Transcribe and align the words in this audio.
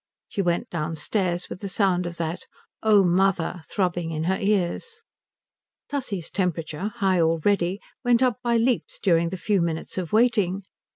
She 0.27 0.41
went 0.41 0.71
downstairs 0.71 1.47
with 1.47 1.59
the 1.59 1.69
sound 1.69 2.07
of 2.07 2.17
that 2.17 2.47
Oh 2.81 3.03
mother 3.03 3.61
throbbing 3.69 4.09
in 4.09 4.23
her 4.23 4.37
ears. 4.39 5.03
Tussie's 5.89 6.31
temperature, 6.31 6.87
high 6.95 7.21
already, 7.21 7.79
went 8.03 8.23
up 8.23 8.39
by 8.41 8.57
leaps 8.57 8.97
during 8.97 9.29
the 9.29 9.37
few 9.37 9.61
minutes 9.61 9.99
of 9.99 10.11
waiting. 10.11 10.63